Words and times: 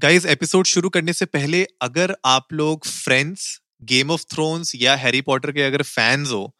Guys 0.00 0.26
episode 0.26 0.66
शुरू 0.66 0.88
करने 0.88 1.12
से 1.12 1.24
पहले 1.24 1.66
अगर 1.82 2.16
आप 2.24 2.52
लोग 2.52 2.86
फ्रेंड्स 2.86 3.60
गेम 3.82 4.10
ऑफ़ 4.10 4.22
थ्रोन्स 4.22 4.72
या 4.74 4.96
हैरी 4.96 5.20
पॉटर 5.20 5.52
के 5.52 5.62
अगर 5.62 5.82
फैंस 5.82 6.28
हो 6.28 6.56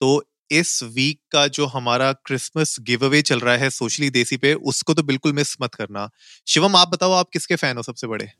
तो 0.00 0.30
इस 0.50 0.82
वीक 0.82 1.20
का 1.32 1.46
जो 1.48 1.66
हमारा 1.66 2.12
क्रिसमस 2.12 2.76
गिव 2.80 3.04
अवे 3.04 3.22
चल 3.22 3.40
रहा 3.40 3.56
है 3.56 3.70
सोशली 3.70 4.10
देसी 4.10 4.36
पे 4.36 4.54
उसको 4.54 4.94
तो 4.94 5.02
बिल्कुल 5.02 5.32
मिस 5.32 5.56
मत 5.62 5.74
करना। 5.74 6.10
शिवम 6.46 6.76
आप 6.76 6.88
बताओ 6.88 7.12
आप 7.12 7.30
किसके 7.32 7.56
फ़ैन 7.56 7.76
हो 7.76 7.82
सबसे 7.82 8.06
बड़े? 8.06 8.32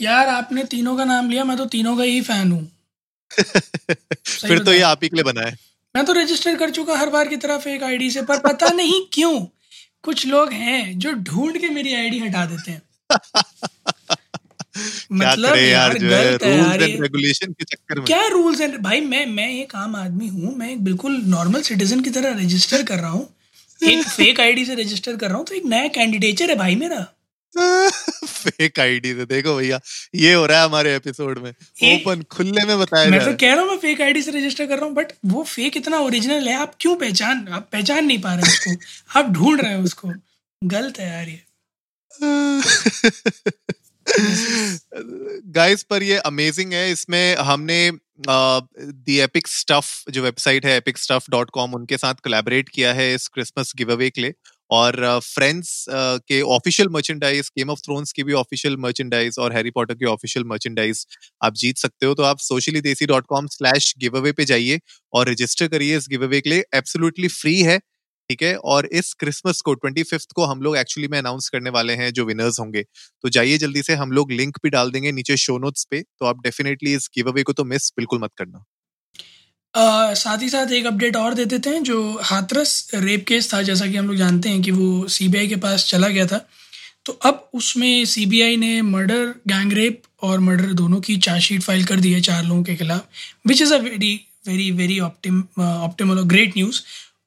यार 0.00 0.28
आपने 0.28 0.64
तीनों 0.64 0.96
का 0.96 1.04
नाम 1.04 1.30
लिया 1.30 1.44
मैं 1.44 1.56
तो 1.56 1.66
तीनों 1.66 1.96
का 1.96 2.02
ही 2.02 2.20
फ़ैन 2.20 2.52
हूँ। 2.52 2.72
फिर 4.28 4.58
तो 4.58 4.72
ये 4.72 4.80
आप 4.80 5.00
ही 5.02 5.08
के 5.08 5.16
लिए 5.16 5.24
बना 5.24 5.40
है। 5.40 5.56
मैं 5.96 6.04
तो 6.04 6.12
रजिस्टर 6.12 6.56
कर 6.56 6.70
चुका 6.70 6.98
हर 6.98 7.10
बार 7.10 7.28
की 7.28 7.36
तरह 7.36 7.58
फेक 7.58 7.82
आईडी 7.82 8.10
से 8.10 8.22
पर 8.22 8.38
पता 8.38 8.68
नहीं 8.68 9.06
क्यों 9.12 9.40
कुछ 10.02 10.26
लोग 10.26 10.52
हैं 10.52 10.98
जो 10.98 11.12
ढूंढ 11.12 11.58
के 11.58 11.68
मेरी 11.68 11.94
आईडी 11.94 12.18
हटा 12.18 12.46
देते 12.46 12.70
हैं। 12.70 12.82
करे 15.12 15.68
यार 15.70 15.98
जो 15.98 16.10
है 16.10 16.36
रूल्स 16.36 16.82
एंड 16.82 17.02
रेगुलेशन 17.02 17.52
के 17.52 17.64
चक्कर 17.64 17.98
में। 17.98 18.04
क्या 18.06 18.26
रूल्स 18.26 18.60
एंड 18.60 18.76
भाई 18.78 19.00
मैं 19.00 19.26
मैं 19.26 19.48
एक 19.52 19.74
आम 19.76 19.96
आदमी 19.96 20.28
हूँ 20.28 20.54
मैं 20.56 20.70
एक 20.70 20.84
बिल्कुल 20.84 21.20
नॉर्मल 21.26 21.62
सिटीजन 21.62 22.00
की 22.00 22.10
तरह 22.10 22.36
रजिस्टर 22.38 22.82
कर 22.82 22.98
रहा 22.98 23.10
हूँ। 23.10 23.28
एक 23.80 24.04
फेक 24.08 24.40
आईडी 24.40 24.64
से 24.64 24.74
रजिस्टर 24.74 25.16
कर 25.16 25.28
रहा 25.28 25.36
हूँ 25.36 25.46
तो 25.46 25.54
एक 25.54 25.64
नया 25.64 25.88
कैंडिडेचर 25.88 26.50
है 26.50 26.56
भाई 26.56 26.76
मेरा। 26.76 27.06
फेक 28.26 28.80
आईडी 28.80 29.12
से 29.14 29.24
देखो 29.24 29.56
भैया 29.56 29.80
ये 30.14 30.32
हो 30.34 30.46
रहा 30.46 30.58
है 30.58 30.64
हमारे 30.64 30.94
एपिसोड 30.96 31.38
में। 31.38 31.50
ओपन 31.50 32.22
खुले 32.30 32.64
में 32.66 32.78
बताया 32.78 33.10
मैं 33.10 33.24
तो 33.24 33.32
कह 33.40 33.52
रहा 33.54 33.60
हूँ 33.60 33.70
मैं 33.70 33.78
फेक 33.78 34.00
आईडी 34.00 34.22
से 34.22 34.30
रजिस्टर 34.30 34.66
कर 34.66 34.76
रहा 34.76 34.86
हूँ 34.86 34.94
बट 34.94 35.12
वो 35.26 35.42
फेक 35.44 35.76
इतना 35.76 35.98
ओरिजिनल 35.98 36.48
है 36.48 36.54
आप 36.56 36.74
क्यों 36.80 36.94
पहचान 36.96 37.46
आप 37.48 37.68
पहचान 37.72 38.04
नहीं 38.06 38.18
पा 38.20 38.34
रहे 38.34 38.52
उसको? 38.52 38.76
आप 39.18 39.30
ढूंढ 39.30 39.60
रहे 39.60 39.74
हो 39.74 39.82
उसको। 39.82 40.12
गलत 40.62 40.98
है 40.98 41.08
यार 41.08 41.28
ये। 41.28 41.42
गाइस 45.46 45.82
पर 45.82 46.02
ये 46.02 46.16
अमेजिंग 46.16 46.72
है 46.72 46.92
इसमें 46.92 47.36
हमने 47.36 47.92
दी 48.92 49.20
एपिक 49.20 49.48
स्टफ़ 49.48 50.10
जो 50.10 50.22
वेबसाइट 50.22 50.66
है 50.66 50.82
epicstuff.com 50.82 51.74
उनके 51.74 51.96
साथ 51.96 52.14
कोलैबोरेट 52.14 52.68
किया 52.68 52.92
है 52.92 53.14
इस 53.14 53.28
क्रिसमस 53.28 53.72
गिव 53.76 53.92
अवे 53.92 54.10
के 54.10 54.20
लिए। 54.20 54.32
और 54.70 55.20
फ्रेंड्स 55.22 55.86
uh, 55.88 55.94
uh, 55.94 56.20
के 56.28 56.40
official 56.40 56.88
merchandise 56.88 57.50
Game 57.58 57.70
of 57.70 57.78
Thrones 57.78 58.12
की 58.12 58.22
भी 58.22 58.32
ऑफिशियल 58.32 58.76
मर्चेंडाइज 58.76 59.36
और 59.38 59.52
हैरी 59.52 59.70
पॉटर 59.70 59.94
की 59.94 60.04
ऑफिशियल 60.04 60.44
मर्चेंडाइज 60.44 61.06
आप 61.44 61.54
जीत 61.54 61.78
सकते 61.78 62.06
हो। 62.06 62.14
तो 62.14 62.22
आप 62.22 62.38
Socially 62.38 62.80
Desi 62.80 63.06
dot 63.06 63.26
com 63.28 63.46
slash 63.46 63.94
give 63.98 64.16
away 64.16 64.32
पे 64.32 64.44
जाइए 64.44 64.80
और 65.12 65.30
रजिस्टर 65.30 65.68
करिए 65.68 65.96
इस 65.96 66.06
गिव 66.10 66.24
अवे 66.24 66.40
के 66.40 66.50
लिए। 66.50 66.64
एब्सोल्युटली 66.74 67.28
फ्री 67.28 67.62
है। 67.62 67.80
ठीक 68.30 68.42
है? 68.42 68.54
और 68.56 68.86
इस 68.92 69.12
क्रिसमस 69.14 69.60
को, 69.60 69.72
ट्वेंटी 69.74 70.02
फिफ्थ 70.04 70.32
को 70.32 70.44
हम 70.44 70.60
लोग 70.62 70.76
एक्चुअली 70.76 71.08
में 71.08 71.18
अनाउंस 71.18 71.48
करने 71.48 71.70
वाले 71.70 71.94
हैं 71.94 72.12
जो 72.12 72.24
विनर्स 72.24 72.58
होंगे। 72.60 72.82
तो 73.24 73.28
जाइए 73.28 73.56
जल्दी 73.58 73.82
से, 73.82 73.94
हम 73.94 74.12
लोग 74.12 74.32
लिंक 74.32 74.58
भी 74.62 74.70
डाल 74.70 74.90
देंगे 74.90 75.12
नीचे 75.12 75.36
शो 75.36 75.58
नोट्स 75.58 75.86
पे। 75.90 76.00
तो 76.00 76.26
आप 76.26 76.42
डेफिनेटली 76.42 76.94
इस 76.94 77.08
गिव 77.14 77.30
अवे 77.30 77.42
को 77.42 77.52
तो 77.52 77.64
मिस 77.64 77.90
बिल्कुल 77.96 78.20
मत 78.22 78.30
करना। 78.38 78.64
साथ 80.14 80.42
ही 80.42 80.48
साथ 80.48 80.72
एक 80.72 80.86
अपडेट 80.86 81.16
और 81.16 81.34
दे 81.34 81.44
देते 81.46 81.70
हैं 81.70 81.82
जो 81.82 81.98
हाथरस 82.22 82.90
रेप 82.94 83.24
केस 83.28 83.52
था, 83.52 83.62
जैसा 83.62 83.86
कि 83.86 83.96
हम 83.96 84.06
लोग 84.06 84.16
जानते 84.16 84.48
हैं 84.48 84.62
कि 84.62 84.70
वो 84.70 85.06
सीबीआई 85.08 85.48
के 85.48 85.56
पास 85.58 85.86
चला 85.88 86.08
गया 86.08 86.26
था। 86.26 86.38
तो 87.06 87.12
अब 87.24 87.48
उसमें 87.54 88.04
सीबीआई 88.06 88.56
ने 88.56 88.80
मर्डर 88.84 89.26
गैंग 89.48 89.72
रेप 89.72 90.02
और 90.22 90.40
मर्डर 90.40 90.72
दोनों 90.74 91.00
की 91.00 91.16
चार्जशीट 91.18 91.62
फ़ाइल 91.62 91.84
कर 91.84 92.00
दी 92.00 92.12
है 92.12 92.20
चार 92.22 92.44
लोगों 92.44 92.62
के 92.62 92.76
खिलाफ 92.76 93.06
which 93.46 93.62
is 93.62 93.74
a 93.74 93.78
very 93.80 94.14
very 94.48 94.70
very 94.72 94.98
optim 95.00 95.40
optimal 95.60 96.18
और 96.18 96.24
ग्रेट 96.26 96.56
न्यूज़ 96.56 96.80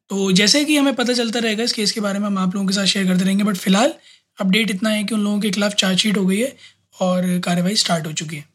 तो 0.09 0.31
जैसे 0.31 0.64
कि 0.66 0.78
हमें 0.78 0.96
पता 0.96 1.14
चलता 1.14 1.40
रहेगा 1.40 1.64
इस 1.64 1.74
केस 1.74 1.91
के 1.91 2.02
बारे 2.02 2.19
में 2.19 2.25
हम 2.28 2.38
आप 2.38 2.56
लोगों 2.56 2.68
के 2.68 2.74
साथ 2.74 2.86
शेयर 2.86 3.08
करते 3.08 3.24
रहेंगे 3.24 3.44
बट 3.44 3.56
फ़िलहाल 3.56 3.94
अपडेट 4.41 4.72
इतना 4.72 4.90
है 4.90 5.03
कि 5.03 5.16
उन 5.16 5.22
लोगों 5.22 5.40
के 5.40 5.52
खिलाफ 5.52 5.74
चार्जशीट 5.74 6.18
हो 6.18 6.25
गई 6.25 6.40
है 6.40 6.56
और 7.02 7.40
कार्रवाई 7.40 7.75
स्टार्ट 7.75 8.08
हो 8.08 8.12
चुकी 8.13 8.36
है। 8.36 8.46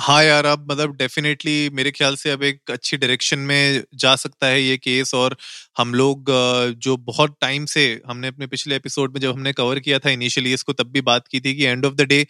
हाँ 0.00 0.22
यार, 0.24 0.46
अब 0.46 0.66
मतलब 0.70 0.94
डेफिनेटली 0.96 1.70
मेरे 1.74 1.90
ख्याल 1.90 2.14
से 2.16 2.30
अब 2.30 2.42
एक 2.42 2.70
अच्छी 2.70 2.96
डायरेक्शन 2.96 3.38
में 3.40 3.82
जा 3.96 4.14
सकता 4.16 4.46
है 4.46 4.60
ये 4.62 4.76
केस 4.76 5.12
और 5.14 5.36
हम 5.78 5.94
लोग 5.94 6.30
जो 6.78 6.96
बहुत 6.98 7.34
टाइम 7.40 7.64
से 7.66 7.82
हमने 8.06 8.28
अपने 8.28 8.46
पिछले 8.46 8.76
एपिसोड 8.76 9.12
में 9.14 9.20
जब 9.20 9.32
हमने 9.32 9.52
कवर 9.52 9.78
किया 9.80 9.98
था 9.98 10.10
इनिशियली 10.10 10.52
इसको 10.54 10.72
तब 10.72 10.90
भी 10.92 11.00
बात 11.02 11.26
की 11.28 11.40
थी 11.40 11.54
कि 11.54 11.64
एंड 11.64 11.86
ऑफ़ 11.86 11.94
द 11.94 12.02
डे 12.04 12.20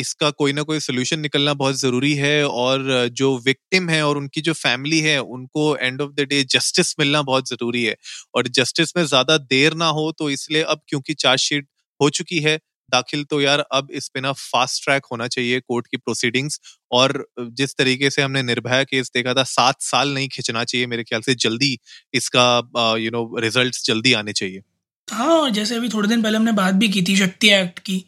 इसका 0.00 0.30
कोई 0.32 0.52
ना 0.52 0.62
कोई 0.62 0.80
सोल्यूशन 0.80 1.20
निकलना 1.20 1.54
बहुत 1.54 1.76
ज़रूरी 1.76 2.12
है 2.16 2.46
और 2.46 3.08
जो 3.14 3.36
विक्टिम 3.46 3.88
है 3.90 4.02
और 4.06 4.16
उनकी 4.18 4.40
जो 4.40 4.52
फैमिली 4.54 5.00
है, 5.00 5.18
उनको 5.20 5.76
end 5.76 6.00
of 6.02 6.10
the 6.12 6.26
day 6.28 6.42
justice 6.46 6.94
मिलना 7.00 7.22
बहुत 7.24 7.48
ज़रूरी 7.48 7.84
है। 7.84 7.96
और 8.34 8.48
जस्टिस 8.50 8.96
में 8.96 9.04
ज़्यादा 9.06 9.36
देर 9.40 9.74
ना 9.76 9.86
हो 9.92 10.10
तो 10.18 10.30
इसलिए 10.30 10.62
अब 10.64 10.80
क्योंकि 10.88 11.14
चार्जशीट 11.16 11.66
हो 12.00 12.08
चुकी 12.10 12.38
है 12.40 12.58
दाखिल 12.90 13.24
तो 13.24 13.40
यार 13.40 13.64
अब 13.72 13.88
इस 13.92 14.08
पे 14.08 14.20
ना 14.20 14.32
फास्ट 14.34 14.84
ट्रैक 14.84 15.06
होना 15.12 15.26
चाहिए 15.28 15.60
कोर्ट 15.62 15.86
की 15.86 15.96
प्रोसीडिंग्स 15.98 16.60
और 16.92 17.26
जिस 17.52 17.74
तरीके 17.76 18.10
से 18.10 18.22
हमने 18.22 18.42
निर्भया 18.44 18.82
केस 18.84 19.10
देखा 19.14 19.34
था, 19.34 19.42
सात 19.44 19.82
साल 19.82 20.14
नहीं 20.14 20.28
खिंचना 20.28 20.64
चाहिए 20.64 20.86
मेरे 20.86 21.04
ख्याल 21.04 21.20
से, 21.22 21.34
जल्दी 21.36 21.78
इसका 22.14 22.96
यू 22.98 23.10
नो 23.10 23.38
रिजल्ट्स 23.40 23.84
जल्दी 23.86 24.12
आने 24.14 24.32
चाहिए। 24.34 24.62
हाँ 25.08 25.50
जैसे 25.50 25.76
अभी 25.76 25.88
थोड़े 25.88 26.08
दिन 26.08 26.22
पहले 26.22 26.36
हमने 26.36 26.52
बात 26.54 26.74
भी 26.74 26.88
की 26.88 27.02
थी 27.02 27.16
शक्ति 27.16 27.50
एक्ट 27.52 27.78
की, 27.80 28.04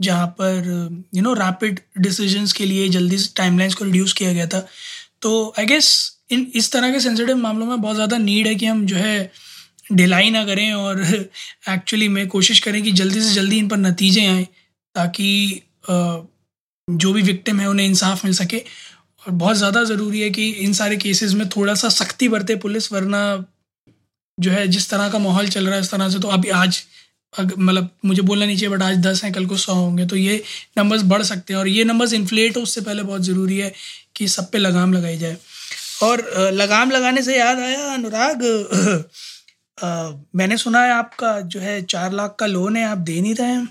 जहाँ 0.00 0.26
पर 0.40 0.68
यू 1.14 1.22
नो 1.22 1.32
रैपिड 1.36 1.80
डिसीजंस 2.00 2.52
के 2.52 2.66
लिए 2.66 2.88
जल्दी 2.90 3.16
टाइमलाइंस 3.36 3.74
को 3.74 3.84
रिड्यूस 3.84 4.12
किया 4.12 4.32
गया 4.32 4.46
था। 4.46 4.66
तो 5.22 5.54
आई 5.58 5.66
गेस 5.66 5.90
इन, 6.30 6.50
इस 6.54 6.70
तरह 6.72 6.92
के 6.92 7.00
सेंसिटिव 7.00 7.36
मामलों 7.38 7.66
में 7.66 7.80
बहुत 7.80 7.94
ज़्यादा 7.94 8.18
नीड 8.18 8.46
है 8.46 8.54
कि 8.54 8.66
हम 8.66 8.84
जो 8.86 8.96
है 8.96 9.30
ढिलाई 9.90 10.30
ना 10.30 10.44
करें 10.44 10.72
और 10.72 11.02
एक्चुअली 11.68 12.08
में 12.08 12.26
कोशिश 12.28 12.60
करें 12.60 12.82
कि 12.82 12.92
जल्दी 12.92 13.20
से 13.20 13.34
जल्दी 13.34 13.58
इन 13.58 13.68
पर 13.68 13.76
नतीजे 13.78 14.26
आएँ 14.26 14.44
ताकि 14.94 15.62
जो 16.88 17.12
भी 17.12 17.22
विक्टिम 17.22 17.60
है 17.60 17.68
उन्हें 17.68 17.86
इंसाफ 17.86 18.24
मिल 18.24 18.34
सके। 18.34 18.58
और 18.58 19.32
बहुत 19.34 19.56
ज़्यादा 19.56 19.82
ज़रूरी 19.84 20.20
है 20.20 20.30
कि 20.30 20.48
इन 20.50 20.72
सारे 20.72 20.96
केसेस 20.96 21.32
में 21.34 21.48
थोड़ा 21.48 21.74
सा 21.74 21.88
सख्ती 21.90 22.28
बरते 22.28 22.56
पुलिस, 22.58 22.92
वरना 22.92 23.44
जो 24.38 24.50
है 24.50 24.66
जिस 24.68 24.88
तरह 24.90 25.08
का 25.10 25.18
माहौल 25.18 25.48
चल 25.48 25.66
रहा 25.66 25.74
है 25.74 25.80
उस 25.80 25.90
तरह 25.90 26.08
से 26.08 26.18
तो 26.18 26.28
अभी 26.28 26.48
आज 26.56 26.82
मतलब 27.32 27.88
मुझे 28.04 28.22
बोलना 28.22 28.46
नहीं 28.46 28.56
चाहिए, 28.56 28.74
बट 28.74 28.82
आज 28.82 28.96
दस 29.06 29.22
हैं, 29.24 29.32
कल 29.32 29.46
को 29.46 29.56
सौ 29.56 29.74
होंगे 29.74 30.06
तो 30.06 30.16
ये 30.16 30.42
नंबर्स 30.78 31.02
बढ़ 31.06 31.22
सकते 31.22 31.52
हैं। 31.52 31.60
और 31.60 31.68
ये 31.68 31.84
नंबर्स 31.84 32.12
इन्फ्लेट 32.14 32.56
हो, 32.56 32.62
उससे 32.62 32.80
पहले 32.80 33.02
बहुत 33.02 33.22
ज़रूरी 33.22 33.58
है 33.58 33.72
कि 34.16 34.28
सब 34.28 34.50
पे 34.50 34.58
लगाम 34.58 34.92
लगाई 34.92 35.18
जाए। 35.18 35.36
और 36.02 36.22
लगाम 36.54 36.90
लगाने 36.90 37.22
से 37.22 37.38
याद 37.38 37.58
आया 37.60 37.92
अनुराग? 37.94 38.42
अ, 39.78 39.88
मैंने 40.36 40.56
सुना 40.56 40.82
है 40.84 40.90
आपका 40.92 41.38
जो 41.46 41.60
है 41.60 41.80
चार 41.86 42.12
लाख 42.12 42.36
का 42.40 42.46
लोन 42.46 42.76
है 42.76 42.84
आप 42.84 42.98
दे 43.10 43.20
नहीं 43.20 43.34
रहे 43.34 43.48
हैं। 43.48 43.68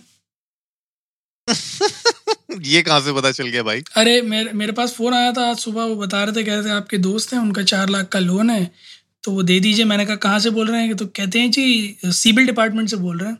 ये 2.65 2.81
कहाँ 2.81 2.99
से 3.01 3.13
पता 3.13 3.31
चल 3.31 3.47
गया 3.47 3.63
भाई? 3.63 3.81
अरे 3.97 4.21
मेरे 4.23 4.51
मेरे 4.53 4.71
पास 4.71 4.93
फ़ोन 4.93 5.13
आया 5.13 5.31
था 5.33 5.49
आज 5.49 5.57
सुबह 5.59 5.83
वो 5.83 5.95
बता 5.95 6.23
रहे 6.23 6.35
थे 6.35 6.43
कह 6.43 6.55
रहे 6.55 6.63
थे 6.65 6.69
आपके 6.71 6.97
दोस्त 6.99 7.33
हैं 7.33 7.39
उनका 7.39 7.63
चार 7.63 7.89
लाख 7.89 8.07
का 8.09 8.19
लोन 8.19 8.49
है 8.49 8.69
तो 9.23 9.31
वो 9.31 9.43
दे 9.43 9.59
दीजिए। 9.59 9.85
मैंने 9.85 10.05
कहा 10.05 10.15
कहाँ 10.17 10.39
से 10.39 10.49
बोल 10.49 10.67
रहे 10.71 10.81
हैं? 10.81 10.95
तो 10.95 11.05
कहते 11.07 11.39
हैं 11.39 11.51
जी 11.51 11.97
सिविल 12.13 12.45
डिपार्टमेंट 12.45 12.89
से 12.89 12.97
बोल 12.97 13.17
रहे 13.19 13.29
हैं। 13.31 13.37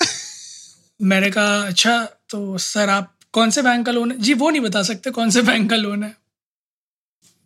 मैंने 1.12 1.30
कहा 1.30 1.60
अच्छा 1.66 1.98
तो 2.30 2.58
सर 2.60 2.88
आप 2.90 3.12
कौन 3.34 3.50
से 3.50 3.62
बैंक 3.62 3.86
का 3.86 3.92
लोन 3.92 4.10
है? 4.12 4.18
जी 4.18 4.34
वो 4.34 4.50
नहीं 4.50 4.60
बता 4.62 4.82
सकते 4.84 5.10
कौन 5.12 5.30
से 5.30 5.42
बैंक 5.42 5.70
का 5.70 5.76
लोन 5.76 6.02
है। 6.04 6.14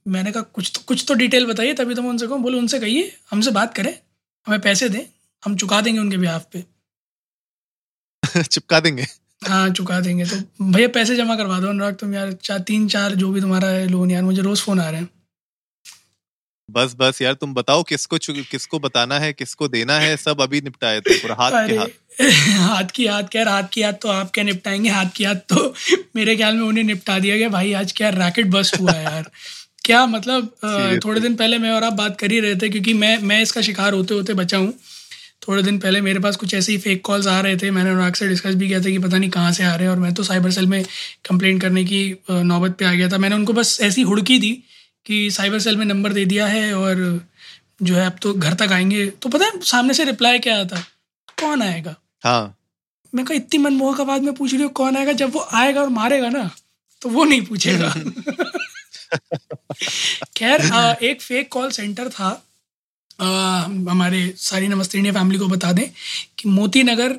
मैंने 0.07 0.33
कहा 0.33 0.43
कुछ 0.55 0.71
तो 0.75 0.81
कुछ 0.89 1.05
तो 1.09 1.15
डिटेल 1.15 1.47
बताइए 1.47 1.75
तभी 1.75 1.95
तो 1.95 2.03
मैं 2.03 2.11
उनसे 2.11 2.27
कहूँ 2.27 2.41
बोले 2.43 2.59
उनसे 2.59 2.79
कहिए 2.81 3.13
हमसे 3.31 3.51
बात 3.53 3.75
करें। 3.75 3.95
हमें 4.47 4.61
पैसे 4.61 4.89
दें 4.89 5.01
हम 5.43 5.57
चुका 5.57 5.81
देंगे 5.81 6.01
उनके 6.01 6.17
बिहाफ 6.17 6.47
पे। 6.53 6.65
चिपका 8.43 8.81
देंगे? 8.81 9.07
हाँ 9.49 9.69
चुका 9.71 10.01
देंगे। 10.01 10.25
तो 10.25 10.37
भैया 10.65 10.89
पैसे 10.89 11.17
जमा 11.17 11.37
करवा 11.37 11.59
दो 11.61 11.69
अनुराग 11.69 11.95
तुम 11.95 12.15
यार 12.15 12.33
चार 12.33 12.59
तीन 12.59 12.89
चार 12.89 13.15
जो 13.15 13.31
भी 13.31 13.41
तुम्हारा 13.41 13.69
है 13.69 13.87
लोन 13.89 14.11
यार 14.11 14.23
मुझे 14.23 14.43
रोज 14.43 14.61
फ़ोन 14.61 14.81
आ 14.81 14.89
रहे 14.91 15.01
हैं। 15.01 15.09
बस 16.69 16.95
बस 16.99 17.23
यार 17.23 17.35
तुम 17.35 17.55
बताओ 17.55 17.83
किसको 17.83 18.19
किसको 18.51 18.79
बताना 18.79 19.19
है 19.19 19.33
किसको 19.33 19.69
देना 19.69 19.99
है 19.99 20.17
सब 20.17 20.41
अभी 20.41 20.61
निपटाए 20.61 21.01
थे 21.01 21.19
पूरा 21.19 21.35
हाथ 21.35 21.69
के 21.69 21.77
हाथ। 21.77 22.21
हाथ 22.69 22.91
की 22.95 23.07
हाथ 23.07 23.23
क्या 23.23 23.51
हाथ 23.51 23.69
की 23.73 23.83
हाथ 23.83 23.93
तो 23.93 24.09
आप 24.09 24.31
क्या 24.31 24.45
निपटाएँगे 24.45 24.89
हाथ 24.89 25.07
की 25.17 25.25
हाथ 25.25 25.35
तो 25.35 25.75
मेरे 26.17 26.37
ख्याल 26.37 26.57
में 26.57 26.63
उन्हें 26.63 26.85
निपटा 26.85 27.19
दिया 27.19 27.37
गया। 27.37 27.49
भाई 27.49 27.73
आज 27.73 27.93
क्या 27.93 28.09
रैकेट 28.09 28.47
बस 28.47 28.73
हुआ 28.81 28.93
है 28.93 29.05
यार। 29.05 29.31
क्या 29.87 30.07
मतलब 30.07 30.51
Seriously. 30.65 31.05
थोड़े 31.05 31.21
दिन 31.21 31.35
पहले 31.37 31.59
मैं 31.59 31.71
और 31.71 31.85
आप 31.85 31.93
बात 31.93 32.19
कर 32.19 32.31
ही 32.31 32.41
रहे 32.41 32.55
थे 32.55 32.69
क्योंकि 32.69 32.95
मैं 32.95 33.19
मैं 33.23 33.41
इसका 33.43 33.61
शिकार 33.61 33.93
होते 33.93 34.15
होते 34.15 34.35
बचा 34.35 34.59
हूँ। 34.59 34.73
थोड़े 35.49 35.63
दिन 35.63 35.79
पहले 35.79 36.01
मेरे 36.01 36.21
पास 36.21 36.37
कुछ 36.37 36.55
ऐसे 36.55 36.73
ही 36.73 36.79
फेक 36.79 37.03
कॉल्स 37.05 37.27
आ 37.27 37.41
रहे 37.41 37.57
थे। 37.57 37.71
मैंने 37.71 37.91
अनुराग 37.91 38.15
से 38.15 38.29
डिस्कस 38.29 38.55
भी 38.55 38.69
किया 38.69 38.81
था 38.81 38.91
कि 38.91 38.99
पता 38.99 39.19
नहीं 39.19 39.31
कहाँ 39.31 39.53
से 39.53 39.65
आ 39.65 39.75
रहे 39.75 39.85
हैं 39.85 39.91
और 39.91 39.99
मैं 39.99 40.13
तो 40.15 40.23
साइबर 40.23 40.51
सेल 40.51 40.67
में 40.67 40.83
कंप्लेंट 41.29 41.61
करने 41.63 41.85
की 41.85 42.01
नौबत 42.31 42.77
पे 42.79 42.85
आ 42.85 42.93
गया 42.93 43.09
था। 43.09 43.19
मैंने 43.19 43.37
उनको 43.37 43.53
बस 43.53 43.79
ऐसी 43.81 44.03
हुड़की 44.03 44.39
दी 44.39 44.51
कि 45.07 45.31
साइबर 45.31 45.59
सेल 45.59 45.77
में 45.77 45.87
नंबर 45.87 46.13
दे 46.13 46.25
दिया 46.25 46.47
है 46.47 46.75
और 46.75 47.27
जो 47.83 47.95
है 47.95 48.07
अब 48.07 48.17
तो 48.23 48.35
घर 48.35 48.55
तक 48.55 48.73
आएँगे। 48.73 49.07
तो 49.23 49.29
पता 49.29 49.45
है 49.45 49.61
सामने 49.63 49.95
से 49.95 50.05
रिप्लाई 50.05 50.39
क्या 50.39 50.61
आता? 50.61 50.81
कौन 51.41 51.63
आएगा? 51.63 51.95
हाँ। 52.25 52.57
मैं 53.15 53.25
कहा 53.25 53.37
इतनी 53.37 53.59
मनमोहक 53.59 54.01
आवाज़ 54.01 54.23
में 54.23 54.35
पूछ 54.35 54.53
रही 54.53 54.63
हूँ 54.63 54.71
कौन 54.73 54.97
आएगा? 54.97 55.13
जब 55.13 55.33
वो 55.33 55.47
आएगा 55.53 55.81
और 55.81 55.89
मारेगा 55.89 56.29
ना 56.29 56.51
तो 57.03 57.09
वो 57.09 57.25
नहीं 57.25 57.43
पूछेगा। 57.43 57.95
खैर 60.37 60.61
एक 61.03 61.23
फेक 61.23 61.49
कॉल 61.53 61.71
सेंटर 61.71 62.09
था। 62.11 62.31
हमारे 63.21 64.33
सारी 64.39 64.69
नमस्ते 64.69 64.99
इंडिया 64.99 65.15
फैमिली 65.15 65.39
को 65.39 65.47
बता 65.49 65.73
दें 65.73 65.87
कि 66.39 66.49
मोती 66.49 66.83
नगर 66.85 67.15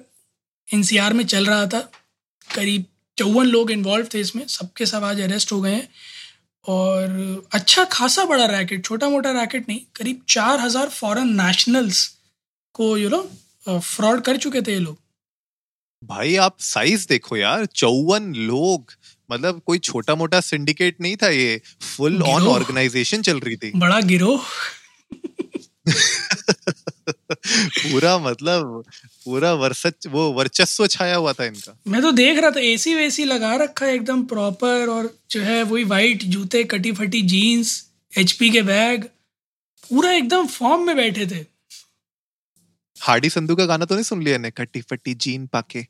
एनसीआर 0.68 1.13
में 1.13 1.25
चल 1.25 1.45
रहा 1.45 1.65
था। 1.68 1.80
करीब 2.50 2.86
चौवन 3.18 3.45
लोग 3.48 3.71
इन्वॉल्व 3.71 4.07
थे 4.13 4.19
इसमें, 4.19 4.45
सबके 4.48 4.86
सब 4.86 5.04
आज 5.04 5.21
अरेस्ट 5.21 5.51
हो 5.51 5.62
गए 5.62 5.74
हैं। 5.74 5.88
और 6.65 7.48
अच्छा 7.54 7.83
खासा 7.92 8.25
बड़ा 8.25 8.45
रैकेट 8.48 8.86
छोटा 8.86 9.09
मोटा 9.09 9.31
रैकेट 9.31 9.69
नहीं, 9.69 9.80
करीब 9.95 10.21
चार 10.30 10.59
हज़ार 10.59 10.89
फॉरन 10.89 11.30
नेशनल्स 11.42 12.07
को 12.75 12.95
यू 12.98 13.09
नो 13.09 13.80
फ्रॉड 13.80 14.21
कर 14.21 14.38
चुके 14.38 14.62
थे 14.62 14.74
ये 14.74 14.80
लोग। 14.80 14.98
भाई, 16.04 16.36
आप 16.38 16.57
साइज़ 16.59 17.07
देखो 17.09 17.38
यार, 17.38 17.65
चौवन 17.65 18.33
लोग। 18.36 18.92
मतलब 19.29 19.62
कोई 19.65 19.79
छोटा 19.79 20.15
मोटा 20.15 20.39
सिंडिकेट 20.41 21.01
नहीं 21.01 21.15
था 21.18 21.29
ये। 21.29 21.62
फुल 21.81 22.21
ऑन 22.24 22.47
ऑर्गेनाइजेशन 22.47 23.21
चल 23.21 23.39
रही 23.39 23.56
थी। 23.56 23.71
बड़ा 23.75 24.00
गिरोह। 24.01 24.45
पूरा 27.50 28.18
मतलब 28.18 28.83
पूरा 29.25 29.53
वर्सच 29.53 30.07
वो 30.07 30.24
वर्चस्व 30.33 30.88
छाया 30.88 31.15
हुआ 31.15 31.33
था 31.33 31.45
इनका। 31.45 31.77
मैं 31.88 32.01
तो 32.01 32.12
देख 32.12 32.39
रहा 32.39 32.51
था 32.51 32.59
एसी 32.62 32.94
वेसी 32.95 33.25
लगा 33.25 33.56
रखा 33.56 33.85
है 33.85 33.94
एकदम 33.95 34.24
प्रॉपर 34.25 34.88
और 34.88 35.13
जो 35.31 35.41
है 35.41 35.62
वही 35.63 35.83
वाइट 35.83 36.23
जूते 36.25 36.63
कटी 36.63 36.91
फटी 36.91 37.21
जीन्स 37.21 37.83
एचपी 38.18 38.50
के 38.50 38.62
बैग 38.62 39.03
पूरा 39.83 40.12
एकदम 40.12 40.47
फॉर्म 40.47 40.85
में 40.88 40.95
बैठे 40.95 41.27
थे। 41.27 41.45
हार्डी 42.97 43.30
संधू 43.30 43.56
का 43.56 43.65
गाना 43.65 43.85
तो 43.85 43.95
नहीं 43.95 44.03
सुन 44.03 44.23
लिया 44.23 44.38
ने? 44.38 44.51
कटी 44.51 44.81
फटी 44.81 45.13
जीन 45.15 45.45
पाके। 45.47 45.85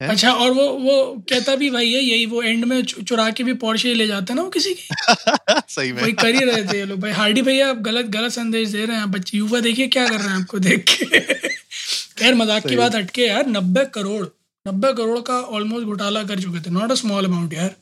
अच्छा 0.00 0.32
और 0.32 0.50
वो 0.50 0.68
वो 0.68 1.24
कहता 1.28 1.56
भी 1.56 1.70
भाई 1.70 1.92
है 1.92 2.00
यही 2.00 2.26
वो 2.26 2.42
एंड 2.42 2.64
में 2.64 2.82
चुरा 2.82 3.30
के 3.30 3.44
भी 3.44 3.52
पोर्शे 3.52 3.94
ले 3.94 4.06
जाते 4.06 4.34
ना 4.34 4.42
वो 4.42 4.48
किसी 4.48 4.74
की? 4.74 4.88
सही 5.68 5.92
में। 5.92 6.02
वही 6.02 6.12
कर 6.12 6.34
ही 6.34 6.40
रहे 6.40 6.64
थे 6.64 6.78
ये 6.78 6.84
लोग। 6.84 7.00
भाई 7.00 7.10
हार्डी 7.10 7.42
भैया 7.42 7.70
आप 7.70 7.76
गलत 7.76 8.06
गलत 8.06 8.32
संदेश 8.32 8.68
दे 8.68 8.84
रहे 8.84 8.96
हैं। 8.96 9.10
बच्चे 9.10 9.38
युवा 9.38 9.60
देखिए 9.60 9.86
क्या 9.86 10.08
कर 10.08 10.20
रहे 10.20 10.28
हैं 10.28 10.40
आपको 10.40 10.58
देख 10.58 10.84
के। 10.88 11.18
खैर 12.18 12.34
मज़ाक 12.34 12.66
की 12.66 12.76
बात 12.76 12.94
हटके 12.94 13.22
यार 13.22 13.46
नब्बे 13.46 13.84
करोड़ 13.84 14.26
नब्बे 14.68 14.92
करोड़ 14.92 15.20
का 15.20 15.40
ऑलमोस्ट 15.40 15.86
घोटाला 15.86 16.22
कर 16.22 16.40
चुके 16.40 16.60
थे। 16.60 16.70
नॉट 16.70 16.90
अ 16.90 16.94
स्मॉल 16.94 17.24
अमाउंट 17.24 17.54
यार। 17.54 17.74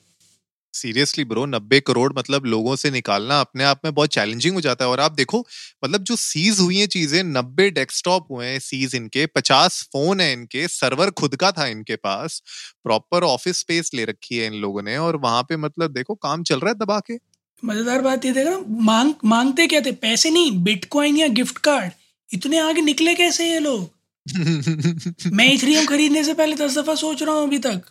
सीरियसली 0.76 1.24
ब्रो 1.26 1.44
नब्बे 1.48 1.80
करोड़ 1.82 2.12
मतलब 2.14 2.46
लोगों 2.46 2.76
से 2.76 2.90
निकालना 2.92 3.40
अपने 3.40 3.64
आप 3.64 3.80
में 3.84 3.92
बहुत 3.94 4.10
चैलेंजिंग 4.10 4.54
हो 4.54 4.60
जाता 4.60 4.84
है। 4.84 4.90
और 4.90 5.00
आप 5.00 5.12
देखो 5.14 5.44
मतलब 5.84 6.02
जो 6.04 6.16
सीज 6.18 6.60
हुई 6.60 6.78
है 6.78 6.86
चीज़ें 6.88 7.22
नब्बे 7.24 7.70
डेस्कटॉप 7.72 8.26
हुए 8.30 8.46
हैं 8.46 8.58
सीज 8.60 8.94
इनके 8.96 9.26
पचास 9.28 9.82
फ़ोन 9.92 10.20
है 10.20 10.32
इनके 10.32 10.66
सर्वर 10.70 11.10
खुद 11.18 11.36
का 11.36 11.50
था 11.52 11.66
इनके 11.68 11.96
पास 11.98 12.42
प्रॉपर 12.84 13.24
ऑफ़िस 13.24 13.60
स्पेस 13.60 13.90
ले 13.94 14.04
रखी 14.06 14.36
है 14.36 14.46
इन 14.46 14.60
लोगों 14.62 14.82
ने 14.82 14.96
और 14.98 15.16
वहाँ 15.18 15.42
पे 15.44 15.56
मतलब 15.58 15.92
देखो 15.94 16.14
काम 16.18 16.42
चल 16.44 16.60
रहा 16.60 16.70
है 16.70 16.78
दबा 16.78 17.00
के। 17.02 17.18
मज़ेदार 17.62 18.00
बात 18.02 18.24
ये 18.24 18.30
देखा 18.32 18.58
मांग 18.84 19.12
मांगते 19.24 19.66
क्या 19.66 19.80
थे? 19.80 19.92
पैसे 19.94 20.30
नहीं 20.30 20.50
बिटकॉइन 20.64 21.16
या 21.16 21.26
गिफ्ट 21.34 21.58
कार्ड 21.64 21.92
इतने 22.30 22.58
आगे 22.60 22.80
निकले 22.82 23.14
कैसे 23.16 23.50
ये 23.50 23.58
लोग? 23.60 23.88
मैं 25.32 25.46
इथेरियम 25.52 25.86
खरीदने 25.86 26.24
से 26.24 26.34
पहले 26.34 26.54
दस 26.56 26.78
दफ़ा 26.78 26.94
सोच 26.96 27.22
रहा 27.22 27.34
हूँ 27.34 27.46
अभी 27.46 27.58
तक। 27.60 27.82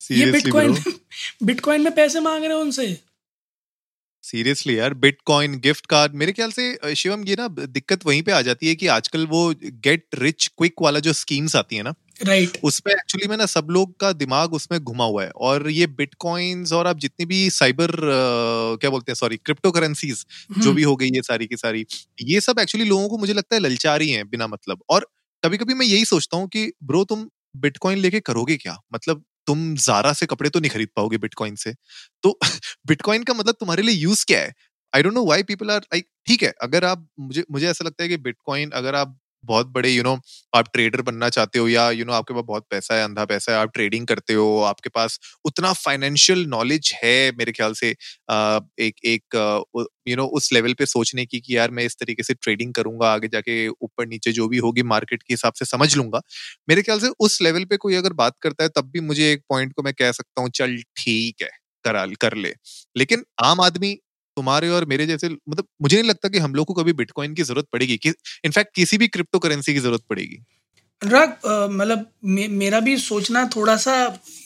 ये 0.00 0.30
बिटकॉइन 0.32 0.74
बिटकॉइन 1.42 1.80
में 1.84 1.94
पैसे 1.94 2.20
मांग 2.20 2.44
रहे 2.44 2.52
हैं 2.52 2.60
उनसे। 2.60 2.96
सीरियसली 4.24 4.78
यार 4.78 4.94
बिटकॉइन 4.94 5.58
गिफ्ट 5.58 5.86
कार्ड 5.86 6.14
मेरे 6.14 6.32
ख्याल 6.32 6.50
से 6.50 6.94
शिवम 6.94 7.24
ये 7.24 7.34
ना 7.34 7.46
दिक्कत 7.48 8.06
वहीं 8.06 8.22
पे 8.22 8.32
आ 8.32 8.40
जाती 8.42 8.68
है 8.68 8.74
कि 8.74 8.86
आजकल 8.86 9.26
वो 9.26 9.42
गेट 9.84 10.04
रिच 10.14 10.46
क्विक 10.58 10.82
वाला 10.82 10.98
जो 10.98 11.12
स्कीम्स 11.12 11.56
आती 11.56 11.76
है 11.76 11.82
ना 11.82 11.94
राइट 12.24 12.48
right. 12.48 12.62
उसमें 12.64 12.92
एक्चुअली 12.94 13.28
में 13.28 13.36
ना 13.36 13.46
सब 13.46 13.66
लोग 13.70 13.96
का 14.00 14.12
दिमाग 14.12 14.54
उसमें 14.54 14.80
घुमा 14.80 15.04
हुआ 15.04 15.22
है। 15.24 15.30
और 15.30 15.70
ये 15.70 15.86
बिटकॉइंस 15.92 16.72
और 16.72 16.86
आप 16.86 16.98
जितनी 16.98 17.26
भी 17.26 17.38
साइबर 17.50 17.90
क्या 18.80 18.90
बोलते 18.90 19.12
हैं 19.12 19.14
सॉरी 19.14 19.36
क्रिप्टो 19.36 19.70
करेंसीज 19.70 20.24
जो 20.58 20.72
भी 20.72 20.82
हो 20.82 20.96
गई 20.96 21.08
ये 21.08 21.22
सारी 21.22 21.46
की 21.46 21.56
सारी 21.56 21.84
ये 22.22 22.40
सब 22.40 22.58
एक्चुअली 22.58 22.84
लोगों 22.88 23.08
को 23.08 23.18
मुझे 23.18 23.32
लगता 23.32 23.54
है 23.56 23.60
ललचा 23.62 23.96
रही 23.96 24.10
है 24.10 24.24
बिना 24.24 24.46
मतलब। 24.46 24.82
और 24.90 25.06
कभी 25.42 25.56
कभी 25.56 25.74
मैं 25.74 25.86
यही 25.86 26.04
सोचता 26.04 26.36
हूँ 26.36 26.48
कि 26.48 26.70
ब्रो 26.84 27.04
तुम 27.04 27.28
बिटकॉइन 27.56 27.98
लेके 27.98 28.20
करोगे 28.20 28.56
क्या? 28.56 28.76
मतलब 28.94 29.24
तुम 29.46 29.74
जारा 29.78 30.12
से 30.14 30.26
कपड़े 30.26 30.50
तो 30.50 30.60
नहीं 30.60 30.70
खरीद 30.70 30.88
पाओगे 30.96 31.18
बिटकॉइन 31.18 31.54
से। 31.56 31.74
तो 32.24 32.38
बिटकॉइन 32.86 33.22
का 33.24 33.34
मतलब 33.34 33.54
तुम्हारे 33.60 33.82
लिए 33.82 33.94
यूज़ 33.96 34.24
क्या 34.26 34.40
है? 34.40 34.52
I 34.92 35.02
don't 35.02 35.14
know 35.14 35.24
why 35.26 35.42
people 35.44 35.70
are 35.70 35.80
like 35.84 36.06
ठीक 36.26 36.42
है, 36.42 36.52
अगर 36.62 36.84
आप, 36.84 37.06
मुझे 37.20 37.44
मुझे 37.52 37.68
ऐसा 37.68 37.84
लगता 37.84 38.02
है 38.02 38.08
कि 38.08 38.16
बिटकॉइन, 38.20 38.70
अगर 38.72 38.94
आप 38.96 39.18
बहुत 39.44 39.66
बड़े 39.68 39.90
यू 39.90 39.96
you 39.96 40.04
नो 40.04 40.14
know, 40.14 40.22
आप 40.54 40.68
ट्रेडर 40.72 41.02
बनना 41.02 41.28
चाहते 41.28 41.58
हो 41.58 41.68
या 41.68 41.90
यू 41.90 41.96
you 41.96 42.06
नो 42.06 42.12
know, 42.12 42.18
आपके 42.18 42.34
पास 42.34 42.44
बहुत 42.46 42.66
पैसा 42.70 42.94
है 42.94 43.04
अंधा 43.04 43.24
पैसा 43.24 43.52
है 43.52 43.58
आप 43.58 43.70
ट्रेडिंग 43.74 44.06
करते 44.06 44.34
हो 44.34 44.60
आपके 44.64 44.88
पास 44.90 45.18
उतना 45.44 45.72
फाइनेंशियल 45.74 46.44
नॉलेज 46.48 46.92
है 47.04 47.32
मेरे 47.32 47.52
ख्याल 47.52 47.72
से 47.74 47.90
एक 48.80 48.94
एक 49.06 49.36
यू 50.08 50.16
नो 50.16 50.24
उस 50.34 50.52
लेवल 50.52 50.72
पे 50.74 50.86
सोचने 50.86 51.24
की 51.26 51.40
कि 51.40 51.56
यार 51.56 51.70
मैं 51.70 51.84
इस 51.84 51.96
तरीके 52.00 52.22
से 52.22 52.34
ट्रेडिंग 52.34 52.72
करूँगा 52.74 53.12
आगे 53.12 53.28
जाके 53.28 53.66
ऊपर 53.68 54.06
नीचे 54.06 54.32
जो 54.32 54.48
भी 54.48 54.58
होगी 54.58 54.82
मार्केट 54.84 55.22
के 55.22 55.32
हिसाब 55.34 55.52
से 55.52 55.64
समझ 55.64 55.94
लूँगा। 55.96 56.20
मेरे 56.68 56.82
ख्याल 56.82 57.00
से 57.00 57.08
उस 57.20 57.40
लेवल 57.42 57.64
पे 57.64 57.76
कोई 57.78 57.94
अगर 57.96 58.12
बात 58.14 58.36
करता 58.42 58.64
है 58.64 58.68
तब 58.76 58.90
भी 58.92 59.00
मुझे 59.02 59.32
एक 59.32 59.42
पॉइंट 59.48 59.72
को 59.74 59.82
मैं 59.82 59.94
कह 59.94 60.12
सकता 60.12 60.42
हूँ 60.42 60.50
चल 60.54 60.76
ठीक 60.96 61.42
है 61.42 61.50
करा 61.84 62.06
कर 62.20 62.34
ले। 62.36 62.54
लेकिन 62.96 63.24
आम 63.44 63.60
आदमी 63.60 63.96
तुम्हारे 64.40 64.68
और 64.70 64.84
मेरे 64.86 65.06
जैसे 65.06 65.28
मतलब 65.28 65.66
मुझे 65.82 65.96
नहीं 65.96 66.08
लगता 66.08 66.28
कि 66.28 66.38
हम 66.38 66.54
लोग 66.54 66.66
को 66.66 66.74
कभी 66.74 66.92
बिटकॉइन 66.94 67.34
की 67.34 67.42
ज़रूरत 67.42 67.66
पड़ेगी 67.72 67.96
कि 67.96 68.14
इनफैक्ट 68.44 68.74
किसी 68.74 68.98
भी 68.98 69.08
क्रिप्टो 69.08 69.38
करेंसी 69.38 69.74
की 69.74 69.80
ज़रूरत 69.80 70.02
पड़ेगी। 70.10 70.42
अनुराग 71.02 71.36
मतलब 71.72 72.06
मे, 72.24 72.46
मेरा 72.48 72.80
भी 72.80 72.96
सोचना 72.98 73.44
थोड़ा 73.56 73.76
सा 73.76 73.94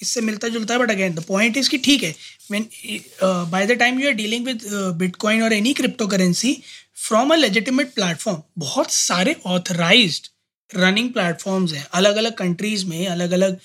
इससे 0.02 0.20
मिलता 0.20 0.49
जुलता 0.49 0.75
है 0.75 0.81
but 0.81 0.91
again 0.91 1.14
the 1.14 1.25
point 1.29 1.56
is 1.56 1.70
कि 1.70 1.79
ठीक 1.79 2.02
है 2.02 2.14
when 2.50 2.69
by 3.50 3.67
the 3.67 3.79
time 3.79 4.00
you 4.00 4.08
are 4.08 4.14
dealing 4.14 4.46
with 4.46 4.62
bitcoin 4.99 5.43
और 5.43 5.52
any 5.52 5.73
crypto 5.73 6.06
currency 6.06 6.56
from 7.06 7.32
a 7.32 7.37
legitimate 7.37 7.94
platform 7.94 8.43
बहुत 8.58 8.93
सारे 8.93 9.37
ऑथराइज्ड 9.46 10.29
रनिंग 10.70 11.12
प्लेटफॉर्म्स 11.12 11.73
हैं 11.73 11.87
अलग 11.94 12.17
अलग 12.17 12.35
कंट्रीज़ 12.35 12.87
में 12.87 13.06
अलग 13.06 13.32
अलग 13.32 13.58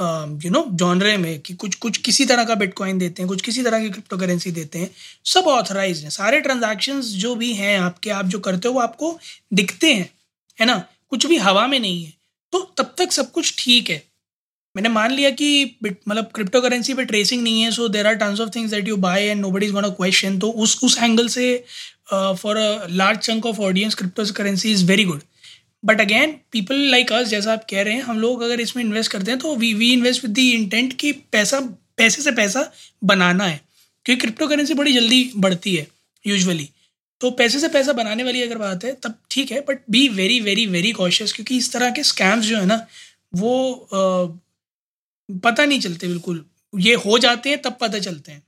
यू 0.00 0.50
नो 0.50 0.64
जॉनरे 0.70 1.16
में 1.16 1.40
कि 1.40 1.54
कुछ 1.54 1.74
कुछ 1.74 1.96
किसी 1.96 2.24
तरह 2.24 2.44
का 2.44 2.54
बिटकॉइन 2.54 2.98
देते 2.98 3.22
हैं, 3.22 3.28
कुछ 3.28 3.42
किसी 3.42 3.62
तरह 3.62 3.80
की 3.80 3.90
क्रिप्टो 3.90 4.16
करेंसी 4.16 4.50
देते 4.50 4.78
हैं, 4.78 4.90
सब 5.24 5.48
ऑथराइज 5.48 6.02
हैं। 6.02 6.10
सारे 6.10 6.40
ट्रांजैक्शंस 6.40 7.06
जो 7.16 7.34
भी 7.34 7.52
हैं 7.52 7.78
आपके, 7.80 8.10
आप 8.10 8.26
जो 8.26 8.38
करते 8.38 8.68
हो, 8.68 8.74
वो 8.74 8.80
आपको 8.80 9.18
दिखते 9.54 9.92
हैं, 9.94 10.08
है 10.58 10.66
ना? 10.66 10.84
कुछ 11.10 11.26
भी 11.26 11.36
हवा 11.36 11.66
में 11.66 11.78
नहीं 11.80 12.04
है। 12.04 12.12
तो 12.52 12.60
तब 12.78 12.94
तक 12.98 13.12
सब 13.12 13.30
कुछ 13.30 13.54
ठीक 13.58 13.90
है। 13.90 14.02
मैंने 14.76 14.88
मान 14.88 15.10
लिया 15.10 15.30
कि 15.30 15.76
मतलब 15.82 16.30
क्रिप्टो 16.34 16.60
करेंसी 16.60 16.94
पे 16.94 17.04
ट्रेसिंग 17.04 17.42
नहीं 17.42 17.62
है 17.62 17.70
so 17.70 17.88
there 17.88 18.06
are 18.06 18.14
terms 18.14 18.40
of 18.40 18.50
things 18.54 18.70
that 18.70 18.88
you 18.88 18.96
buy 18.96 19.24
and 19.24 19.40
nobody 19.50 19.66
is 19.66 19.72
gonna 19.72 19.88
question 19.88 20.38
तो 20.38 20.50
उस 20.50 20.78
उस 20.84 20.98
एंगल 20.98 21.28
से 21.28 21.64
for 22.12 22.56
a 22.56 22.86
large 22.90 23.18
chunk 23.18 23.46
of 23.46 23.60
audience 23.60 23.94
crypto 23.94 24.24
currency 24.32 24.72
is 24.72 24.84
very 24.86 25.04
good 25.04 25.22
but 25.84 26.00
again 26.00 26.32
people 26.52 26.76
like 26.90 27.12
us 27.12 27.28
जैसा 27.28 27.52
आप 27.52 27.66
कह 27.70 27.82
रहे 27.82 27.94
हैं 27.94 28.02
हम 28.02 28.18
लोग 28.20 28.42
अगर 28.42 28.60
इसमें 28.60 28.82
इन्वेस्ट 28.84 29.12
करते 29.12 29.30
हैं 29.30 29.40
तो 29.40 29.54
we 29.56 29.72
we 29.74 29.92
invest 29.92 30.24
with 30.24 30.34
the 30.34 30.38
intent 30.38 30.92
कि 31.00 31.12
पैसा 31.32 31.60
पैसे 31.96 32.22
से 32.22 32.30
पैसा 32.32 32.70
बनाना 33.04 33.44
है। 33.44 33.60
क्योंकि 34.06 34.20
क्रिप्टो 34.20 34.46
करेंसी 34.48 34.74
बड़ी 34.74 34.92
जल्दी 34.92 35.32
बढ़ती 35.36 35.74
है 35.76 35.86
यूजुअली 36.24 36.68
तो 37.20 37.30
पैसे 37.30 37.58
से 37.60 37.68
पैसा 37.68 37.92
बनाने 37.92 38.24
वाली 38.24 38.42
अगर 38.42 38.58
बात 38.58 38.84
है 38.84 38.92
तब 39.02 39.14
ठीक 39.30 39.52
है 39.52 39.60
but 39.60 39.80
be 39.90 40.08
very 40.08 40.40
very 40.40 40.66
very 40.66 40.92
cautious 40.92 41.32
क्योंकि 41.32 41.56
इस 41.56 41.72
तरह 41.72 41.90
के 41.90 42.02
स्कैम्स 42.02 42.44
जो 42.44 42.58
है 42.58 42.66
ना 42.66 42.86
वो 43.34 43.52
आ, 43.94 44.38
पता 45.44 45.64
नहीं 45.64 45.80
चलते 45.80 46.08
बिल्कुल। 46.08 46.44
ये 46.74 46.94
हो 46.94 47.18
जाते 47.18 47.50
हैं 47.50 47.62
तब 47.62 47.76
पता 47.80 47.98
चलते 47.98 48.32
हैं। 48.32 48.42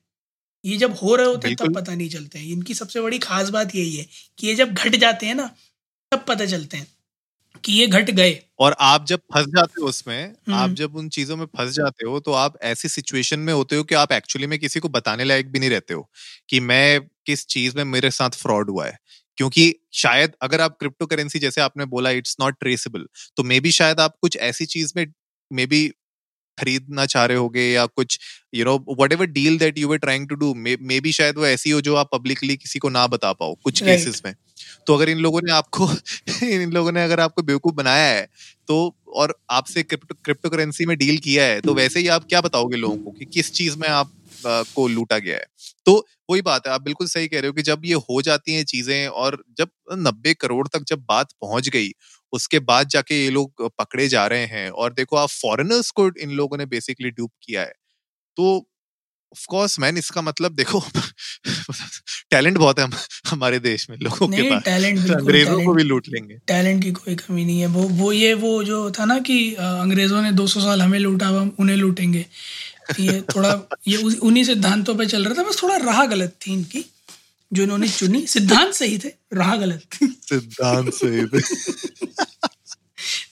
ये 0.65 0.77
जब 0.77 0.95
हो 0.97 1.15
रहे 1.17 1.27
होते 1.27 1.49
हैं 1.49 1.57
तब 1.57 1.75
पता 1.75 1.95
नहीं 1.95 2.09
चलते 2.11 2.39
हैं। 2.39 2.47
इनकी 2.47 2.75
सबसे 2.75 3.01
बड़ी 3.01 3.19
खास 3.19 3.49
बात 3.49 3.75
यही 3.75 3.97
है 3.97 4.07
कि 4.39 4.47
ये 4.47 4.55
जब 4.55 4.75
घट 4.75 4.97
जाते 4.97 5.27
हैं 5.27 5.35
ना 5.35 5.47
तब 6.13 6.25
पता 6.29 6.47
चलते 6.47 6.77
हैं। 6.77 6.87
कि 7.65 7.73
ये 7.73 7.87
घट 7.87 8.11
गए। 8.11 8.39
और 8.59 8.75
आप 8.81 9.07
जब 9.07 9.21
फंस 9.35 9.47
जाते 9.47 9.81
हो 9.83 9.87
उसमें 9.89 10.23
हम्म। 10.25 10.55
आप 10.55 10.71
जब 10.71 10.97
उन 10.97 11.09
चीज़ों 11.09 11.37
में 11.37 11.47
फंस 11.47 11.73
जाते 11.73 12.07
हो 12.07 12.21
तो 12.21 12.33
आप 12.33 12.59
ऐसी 12.63 12.89
सिचुएशन 12.89 13.41
में 13.41 13.53
होते 13.53 13.77
हो 13.77 13.85
कि 13.85 13.95
आप 13.95 14.13
एक्चुअली 14.13 14.47
में 14.47 14.59
किसी 14.59 14.81
को 14.81 14.89
बताने 14.89 15.25
लायक 15.25 15.51
भी 15.53 15.59
नहीं 15.59 15.71
रहते 15.71 15.95
हो 15.95 16.09
कि 16.49 16.61
मैं 16.61 17.01
किस 17.27 17.47
चीज़ 17.47 17.77
में 17.77 17.85
मेरे 17.85 18.11
साथ 18.11 18.31
फ्रॉड 18.31 18.71
हुआ 18.71 18.87
है। 18.87 18.99
क्योंकि 19.39 19.75
शायद 19.95 20.33
अगर 20.43 20.61
आप 20.61 20.77
क्रिप्टो 20.81 21.07
करेंसी 21.07 21.39
जैसे 21.39 21.61
आपने 21.61 21.85
बोला 21.87 22.11
इट्स 22.11 22.37
नॉट 22.41 22.57
ट्रेसेबल 22.61 23.07
तो 23.37 23.45
मे 23.45 23.61
बी 23.61 23.71
शायद 23.73 24.01
आप 24.01 24.17
कुछ 24.23 24.37
ऐसी 24.43 24.67
चीज़ 24.67 24.93
में 24.97 25.07
मे 25.51 25.67
बी 25.67 25.87
खरीदना 26.59 27.07
चाह 27.07 27.25
रहे 27.25 27.37
होगे 27.37 27.63
या 27.73 27.87
कुछ 27.87 28.19
you 28.55 28.65
know 28.65 28.77
whatever 29.13 29.27
deal 29.29 29.59
that 29.59 29.79
you 29.79 29.89
were 29.89 29.99
trying 29.99 30.29
to 30.29 30.35
do 30.35 30.55
maybe 31.01 31.13
शायद 31.13 31.39
वो 31.39 31.47
ऐसी 31.47 31.71
हो 31.71 31.81
जो 31.81 31.95
आप 31.97 32.11
पब्लिकली 32.13 32.57
किसी 32.57 32.79
को 32.79 32.89
ना 32.91 33.07
बता 33.07 33.33
पाओ 33.33 33.55
कुछ 33.65 33.83
केसेस 33.83 34.23
में। 34.27 34.35
तो 34.87 34.95
अगर 34.95 35.09
इन 35.09 35.19
लोगों 35.19 35.41
ने 35.43 35.53
आपको 35.53 35.89
इन 36.45 36.73
लोगों 36.73 36.93
ने 36.93 37.05
अगर 37.05 37.21
आपको 37.21 37.43
बेवकूफ़ 37.43 37.75
बनाया 37.75 38.09
है 38.09 38.27
तो 38.69 38.79
और 39.17 39.35
आपसे 39.51 39.83
क्रिप्टो 39.83 40.15
क्रिप्टो 40.25 40.51
करेंसी 40.51 40.87
में 40.87 40.97
डील 40.99 41.19
किया 41.19 41.45
है 41.45 41.61
तो 41.61 41.75
वैसे 41.75 42.01
ही 42.01 42.09
आप 42.09 42.25
क्या 42.29 42.41
बताओगे 42.41 42.77
लोगों 42.77 42.97
को 42.99 43.11
कि 43.13 43.27
किस 43.27 43.53
चीज़ 43.53 43.77
में 43.79 43.89
आप 43.89 44.11
को 44.47 44.87
लूटा 44.89 45.19
गया 45.19 45.37
है? 45.37 45.47
तो 45.87 46.07
वही 46.29 46.43
बात 46.43 46.67
है 46.67 46.73
आप 46.73 46.83
बिल्कुल 46.83 47.07
सही 47.07 47.29
कह 47.29 47.41
रहे 47.41 47.47
हो 47.47 47.53
कि 47.53 47.63
जब 47.63 47.83
ये 47.85 47.95
हो 48.11 48.21
जाती 48.23 48.55
हैं 48.55 48.65
चीज़ें 48.65 49.07
और 49.09 49.43
जब 49.59 49.69
नब्बे 49.99 50.35
करोड़ 50.35 50.67
तक 50.69 50.85
जब 50.89 51.05
बात 51.09 51.33
पहुँच 51.41 51.69
गई 51.69 51.91
उसके 52.33 52.59
बाद 52.63 52.89
जाके 52.89 53.23
ये 53.25 53.31
लोग 53.31 53.69
पकड़े 53.79 54.09
जा 54.09 54.27
रहे 54.27 54.47
हैं 54.47 54.69
और 54.71 54.93
देखो 54.93 55.17
आप 55.17 55.29
फॉरेनर्स 55.31 55.91
को 55.93 56.09
इन 56.19 56.31
लोगों 56.33 56.59
ने 56.59 56.67
बेसिकली 56.67 57.11
ड्यूब 57.11 57.31
किया 57.43 57.63
है। 57.63 57.73
तो 58.37 58.67
ऑफ़ 59.35 59.47
कोर्स 59.49 59.79
मैन 59.81 59.97
इसका 59.99 60.23
मतलब 60.23 60.55
देखो 60.55 60.81
टैलेंट 62.31 62.59
बहुत 62.59 62.79
है 62.79 62.85
हम, 62.85 62.93
हमारे 63.27 63.59
देश 63.59 63.89
में 63.91 63.97
लोगों 63.99 64.29
के 64.29 64.43
पास। 64.43 64.63
टैलेंट 64.63 64.99
अंग्रेज़ों 65.11 65.65
को 65.65 65.75
भी 65.75 65.83
लूट 65.83 66.09
लेंगे। 66.09 66.35
टैलेंट 66.47 66.83
की 66.85 66.91
कोई 66.93 67.15
कमी 67.17 67.45
नहीं 67.45 67.61
है। 67.61 67.67
वो 67.67 67.83
वो 68.01 68.13
ये 68.13 68.33
वो 68.35 68.53
जो 68.65 68.79
था 68.91 69.05
ना 69.05 69.19
कि 69.19 69.39
अंग्रेज़ों 69.55 70.23
ने 70.23 70.31
200 70.33 70.61
साल 70.61 70.83
हमें 70.83 70.99
लूटा 70.99 71.29
हम 71.29 71.55
उन्हें 71.59 71.77
लूटेंगे। 71.77 72.25
ये 73.01 73.21
थोड़ा 73.35 73.51
ये 73.89 73.97
उन्हीं 73.97 74.45
सिद्धांतों 74.45 74.95
पे 74.95 75.07
चल 75.07 75.25
रहा 75.25 75.35
था 75.35 75.49
बस 75.49 75.63
थोड़ा 75.63 75.77
राह 75.85 76.05
गलत 76.07 76.37
थी 76.47 76.53
इनकी 76.53 76.85
जो 77.53 77.63
इन्होंने 77.63 77.89
चुनी। 77.89 78.27
सिद्धांत 78.27 78.73
सही 78.75 78.99
थे 78.99 79.09
राह 79.35 79.57
गलत 79.57 79.83
थी। 79.93 80.07
सिद्धांत 80.29 80.93
सही 80.95 81.27
थे। 81.27 81.41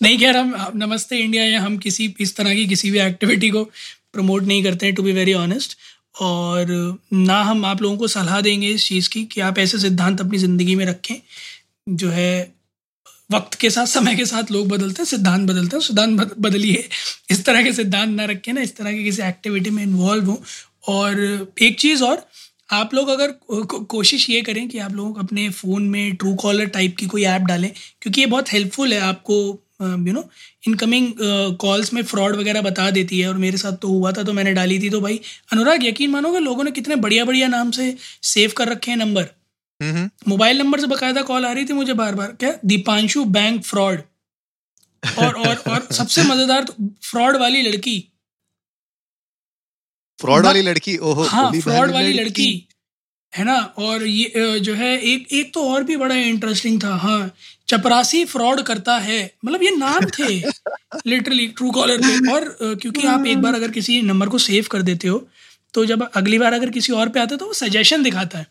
नहीं 0.02 0.18
खैर 0.18 0.36
हम 0.36 0.54
नमस्ते 0.76 1.18
इंडिया 1.18 1.44
या 1.44 1.60
हम 1.60 1.76
किसी 1.78 2.14
इस 2.20 2.36
तरह 2.36 2.54
की 2.54 2.66
किसी 2.66 2.90
भी 2.90 2.98
एक्टिविटी 3.00 3.50
को 3.50 3.64
प्रमोट 4.12 4.42
नहीं 4.42 4.62
करते 4.64 4.86
हैं 4.86 4.94
टू 4.94 5.02
बी 5.02 5.12
वेरी 5.12 5.34
ऑनेस्ट 5.34 5.76
और 6.14 6.66
ना 7.12 7.40
हम 7.42 7.64
आप 7.66 7.82
लोगों 7.82 7.96
को 7.98 8.06
सलाह 8.08 8.40
देंगे 8.40 8.68
इस 8.68 8.86
चीज़ 8.88 9.08
की 9.10 9.24
कि 9.24 9.40
आप 9.40 9.58
ऐसे 9.58 9.78
सिद्धांत 9.78 10.20
अपनी 10.20 10.38
ज़िंदगी 10.38 10.74
में 10.76 10.84
रखें 10.86 11.14
जो 11.88 12.08
है 12.10 12.52
वक्त 13.30 13.54
के 13.54 13.70
साथ 13.70 13.86
समय 13.86 14.16
के 14.16 14.24
साथ 14.26 14.50
लोग 14.52 14.68
बदलते 14.68 15.02
हैं 15.02 15.06
सिद्धांत 15.06 15.48
बदलते 15.50 15.76
हैं 15.76 15.82
सिद्धांत 15.82 16.34
बदलिए। 16.40 16.88
इस 17.30 17.44
तरह 17.46 17.62
के 17.64 17.72
सिद्धांत 17.72 18.16
ना 18.16 18.24
रखें 18.24 18.52
ना 18.52 18.60
इस 18.60 18.76
तरह 18.76 18.92
की 18.92 19.04
किसी 19.04 19.22
एक्टिविटी 19.22 19.70
में 19.70 19.82
इन्वॉल्व 19.82 20.30
हो। 20.30 20.42
और 20.88 21.20
एक 21.62 21.78
चीज़ 21.80 22.04
और 22.04 22.26
आप 22.70 22.94
लोग 22.94 23.08
अगर 23.08 23.30
को, 23.30 23.62
कोशिश 23.64 24.28
ये 24.30 24.40
करें 24.42 24.68
कि 24.68 24.78
आप 24.78 24.92
लोग 24.92 25.18
अपने 25.18 25.48
फ़ोन 25.50 25.82
में 25.90 26.14
ट्रू 26.16 26.34
कॉलर 26.36 26.66
टाइप 26.68 26.96
की 26.98 27.06
कोई 27.06 27.24
ऐप 27.24 27.42
डालें 27.42 27.70
क्योंकि 28.02 28.20
ये 28.20 28.26
बहुत 28.26 28.52
हेल्पफुल 28.52 28.92
है 28.92 29.00
आपको 29.00 29.36
यू 29.80 30.12
नो 30.12 30.22
इनकमिंग 30.66 31.12
कॉल्स 31.60 31.92
में 31.92 32.02
फ्रॉड 32.04 32.36
वगैरह 32.36 32.62
बता 32.62 32.90
देती 32.90 33.18
है 33.20 33.28
और 33.28 33.38
मेरे 33.38 33.58
साथ 33.58 33.76
तो 33.82 33.88
हुआ 33.88 34.12
था 34.12 34.22
तो 34.22 34.32
मैंने 34.32 34.52
डाली 34.54 34.78
थी। 34.80 34.90
तो 34.90 35.00
भाई 35.00 35.20
अनुराग 35.52 35.84
यकीन 35.84 36.10
मानोगे 36.10 36.40
लोगों 36.40 36.64
ने 36.64 36.70
कितने 36.70 36.96
बढ़िया 36.98 37.24
बढ़िया 37.24 37.48
नाम 37.48 37.70
से 37.70 37.94
सेव 38.24 38.52
कर 38.56 38.68
रखे 38.68 38.90
हैं 38.90 38.98
नंबर 38.98 39.28
मोबाइल 40.28 40.58
नंबर 40.58 40.80
से 40.80 40.86
बकायदा 40.86 41.22
कॉल 41.22 41.44
आ 41.46 41.52
रही 41.52 41.64
थी 41.64 41.72
मुझे 41.72 41.92
बार 41.94 42.14
बार 42.14 42.32
क्या? 42.40 42.52
दीपांशु 42.64 43.24
बैंक 43.36 43.62
फ्रॉड 43.64 44.02
और 45.02 45.34
और 45.36 45.56
और 45.70 45.86
सबसे 45.92 46.22
मज़ेदार 46.24 46.64
तो 46.64 46.74
फ्रॉड 47.02 47.36
वाली 47.36 47.62
लड़की। 47.62 47.98
फ्रॉड 50.18 50.44
वाली 50.46 50.62
लड़की? 50.62 50.96
ओहो 50.98 51.24
हाँ 51.24 51.50
फ्रॉड 51.52 51.90
वाली 51.90 52.12
लड़की। 52.12 52.50
है 53.32 53.44
ना? 53.44 53.56
और 53.78 54.02
ये 54.02 54.58
जो 54.60 54.74
है 54.74 54.96
एक 55.00 55.32
एक 55.32 55.52
तो 55.54 55.68
और 55.68 55.84
भी 55.84 55.96
बड़ा 55.96 56.14
इंटरेस्टिंग 56.16 56.82
था 56.82 56.94
हाँ 56.96 57.30
चपरासी 57.68 58.24
फ्रॉड 58.26 58.60
करता 58.62 58.96
है। 59.00 59.20
मतलब 59.44 59.62
ये 59.62 59.70
नाम 59.72 60.04
थे 60.10 60.34
लिटरली 61.06 61.46
ट्रू 61.48 61.70
कॉलर 61.72 61.98
पे 61.98 62.32
और 62.32 62.56
क्योंकि 62.60 63.06
आप 63.08 63.26
एक 63.26 63.42
बार 63.42 63.54
अगर 63.54 63.70
किसी 63.70 64.00
नंबर 64.04 64.28
को 64.28 64.38
सेव 64.40 64.66
कर 64.70 64.82
देते 64.84 65.08
हो 65.08 65.26
तो 65.74 65.84
जब 65.86 66.08
अगली 66.14 66.38
बार 66.38 66.52
अगर 66.52 66.70
किसी 66.70 66.92
और 66.92 67.08
पे 67.08 67.20
आता 67.20 67.34
है 67.34 67.38
तो 67.38 67.46
वो 67.46 67.52
सजेशन 67.54 68.02
दिखाता 68.02 68.38
है 68.38 68.46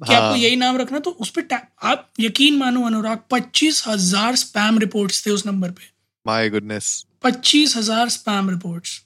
कि 0.00 0.12
हाँ. 0.12 0.20
आपको 0.20 0.36
यही 0.36 0.56
नाम 0.56 0.76
रखना 0.76 0.98
तो 0.98 1.10
उस 1.12 1.30
पर 1.30 1.58
आप 1.84 2.08
यकीन 2.20 2.56
मानो 2.58 2.84
अनुराग 2.86 3.18
पच्चीस 3.30 3.82
हज़ार 3.86 4.36
स्पैम 4.36 4.78
रिपोर्ट्स 4.78 5.26
थे 5.26 5.30
उस 5.30 5.46
नंबर 5.46 5.70
पे। 5.70 5.90
माय 6.26 6.48
गुडनेस 6.50 7.04
पच्चीस 7.22 7.76
हज़ार 7.76 8.08
स्पैम 8.10 8.50
रिपोर्ट्स 8.50 9.00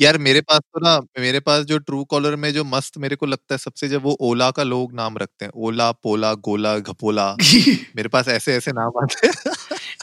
यार 0.00 0.16
मेरे 0.18 0.40
पास 0.40 0.60
तो 0.64 0.80
ना 0.80 0.98
मेरे 1.20 1.40
पास 1.40 1.64
जो 1.64 1.78
ट्रू 1.78 2.02
कॉलर 2.04 2.36
में 2.36 2.52
जो 2.52 2.64
मस्त 2.64 2.96
मेरे 2.98 3.16
को 3.16 3.26
लगता 3.26 3.54
है 3.54 3.58
सबसे 3.58 3.88
जब 3.88 4.02
वो 4.02 4.16
ओला 4.20 4.50
का 4.50 4.62
लोग 4.62 4.92
नाम 4.94 5.18
रखते 5.18 5.44
हैं 5.44 5.52
ओला 5.58 5.90
पोला 5.92 6.32
गोला 6.40 6.76
घपोला 6.78 7.26
मेरे 7.96 8.08
पास 8.08 8.28
ऐसे 8.28 8.54
ऐसे 8.54 8.72
नाम 8.72 8.98
आते 9.02 9.26
हैं। 9.26 9.32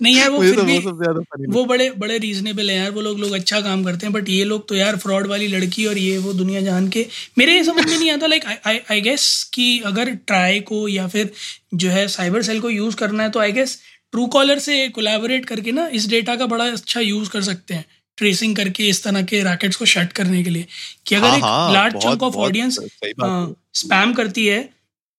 नहीं 0.01 0.15
यार 0.17 0.29
वो 0.29 0.39
फिर 0.39 0.55
तो 0.55 0.63
भी 0.63 0.77
वो, 0.79 0.91
वो 1.53 1.65
बड़े 1.65 1.89
बड़े 1.97 2.17
रीजनेबल 2.17 2.69
है 2.69 2.77
यार 2.77 2.91
वो 2.91 3.01
लोग 3.01 3.19
लोग 3.19 3.33
अच्छा 3.33 3.61
काम 3.61 3.83
करते 3.83 4.05
हैं 4.05 4.13
बट 4.13 4.29
ये 4.29 4.43
लोग 4.43 4.67
तो 4.69 4.75
यार 4.75 4.97
फ्रॉड 4.97 5.27
वाली 5.27 5.47
लड़की 5.47 5.85
और 5.85 5.97
ये 5.97 6.17
वो 6.17 6.33
दुनिया 6.33 6.61
जान 6.61 6.87
के 6.87 7.05
मेरे 7.37 7.53
ये 7.53 7.63
समझ 7.63 7.85
में 7.87 7.97
नहीं 7.97 8.11
आता 8.11 8.27
लाइक 8.27 8.45
आई 8.91 9.01
गेस 9.01 9.27
कि 9.53 9.79
अगर 9.85 10.11
ट्राई 10.27 10.59
को 10.61 10.87
या 10.87 11.07
फिर 11.07 11.31
जो 11.75 11.89
है 11.89 12.07
साइबर 12.07 12.41
सेल 12.43 12.61
को 12.61 12.69
यूज़ 12.69 12.95
करना 12.95 13.23
है 13.23 13.29
तो 13.29 13.39
आई 13.39 13.51
गेस 13.51 13.79
ट्रू 14.13 14.25
कॉलर 14.27 14.59
से 14.59 14.87
कोलैबोरेट 14.89 15.45
करके 15.45 15.71
ना 15.71 15.87
इस 15.93 16.07
डेटा 16.09 16.35
का 16.35 16.45
बड़ा 16.45 16.65
अच्छा 16.65 16.99
यूज़ 16.99 17.29
कर 17.29 17.41
सकते 17.41 17.73
हैं। 17.73 17.85
ट्रेसिंग 18.19 18.55
करके 18.55 18.87
इस 18.89 19.03
तरह 19.03 19.21
के 19.23 19.43
रैकेट्स 19.43 19.75
को 19.75 19.85
शट 19.87 20.11
करने 20.13 20.43
के 20.43 20.49
लिए। 20.49 20.65
कि 21.05 21.15
अगर 21.15 21.27
हाँ, 21.27 21.37
एक 21.37 21.73
large 21.73 21.95
chunk 22.03 22.23
of 22.23 22.35
audience 22.37 22.79
spam 23.75 24.13
करती 24.13 24.45
है 24.45 24.61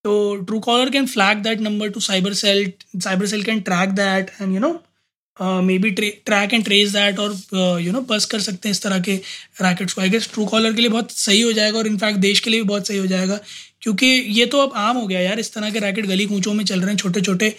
तो 0.05 0.35
Truecaller 0.61 0.91
can 0.91 1.07
flag 1.07 1.39
that 1.43 1.61
number 1.61 1.89
to 1.91 2.01
cyber 2.01 2.35
cell 2.35 2.73
cyber 2.97 3.27
cell 3.27 3.43
can 3.45 3.61
track 3.63 3.91
that 3.97 4.31
and 4.41 4.55
you 4.55 4.61
know 4.61 4.73
maybe 5.79 5.91
track 5.91 6.55
and 6.55 6.65
trace 6.65 6.91
that 6.93 7.19
और 7.19 7.81
यू 7.81 7.93
नो 7.93 8.01
बस 8.11 8.25
कर 8.25 8.41
सकते 8.41 8.69
हैं 8.69 8.73
इस 8.73 8.83
तरह 8.83 9.01
के 9.01 9.15
रैकेट्स 9.63 9.93
को। 9.93 10.01
आई 10.01 10.11
गेस 10.11 10.29
ट्रू 10.33 10.47
कॉलर 10.47 10.73
के 10.73 10.81
लिए 10.81 10.91
बहुत 10.91 11.13
सही 11.13 11.41
हो 11.41 11.53
जाएगा 11.53 11.79
और 11.79 11.87
इनफैक्ट 11.87 12.19
देश 12.19 12.41
के 12.41 12.51
लिए 12.51 12.61
भी 12.61 12.69
बहुत 12.69 12.87
सही 12.87 12.99
हो 12.99 13.07
जाएगा। 13.07 13.39
क्योंकि 13.83 14.07
ये 14.07 14.47
तो 14.47 14.59
अब 14.59 14.73
आम 14.77 14.97
हो 14.97 15.07
गया 15.07 15.21
यार 15.21 15.41
इस 15.41 15.53
तरह 15.55 15.71
के 15.71 15.79
रैकेट 15.79 16.07
गली 16.07 16.27
कूचों 16.27 16.55
में 16.55 16.65
चल 16.65 16.81
रहे 16.81 16.91
हैं 16.91 16.97
छोटे 16.97 17.21
छोटे 17.21 17.51